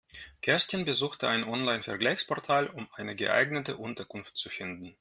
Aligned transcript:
Kerstin 0.41 0.83
besuchte 0.83 1.27
ein 1.27 1.43
Online-Vergleichsportal, 1.43 2.65
um 2.65 2.87
eine 2.95 3.15
geeignete 3.15 3.77
Unterkunft 3.77 4.35
zu 4.35 4.49
finden. 4.49 4.89